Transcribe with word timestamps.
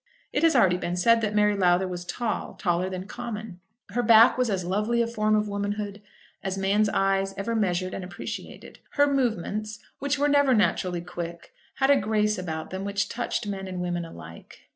It 0.33 0.41
has 0.41 0.55
already 0.55 0.77
been 0.77 0.95
said 0.95 1.21
that 1.21 1.35
Mary 1.35 1.55
Lowther 1.55 1.87
was 1.87 2.05
tall, 2.05 2.55
taller 2.55 2.89
than 2.89 3.05
common. 3.05 3.59
Her 3.89 4.01
back 4.01 4.35
was 4.35 4.49
as 4.49 4.65
lovely 4.65 4.99
a 4.99 5.05
form 5.05 5.35
of 5.35 5.47
womanhood 5.47 6.01
as 6.41 6.57
man's 6.57 6.89
eye 6.89 7.23
ever 7.37 7.55
measured 7.55 7.93
and 7.93 8.03
appreciated. 8.03 8.79
Her 8.93 9.05
movements, 9.05 9.77
which 9.99 10.17
were 10.17 10.27
never 10.27 10.55
naturally 10.55 11.01
quick, 11.01 11.53
had 11.75 11.91
a 11.91 11.99
grace 12.01 12.39
about 12.39 12.71
them 12.71 12.83
which 12.83 13.09
touched 13.09 13.45
men 13.45 13.67
and 13.67 13.79
women 13.79 14.03
alike. 14.03 14.61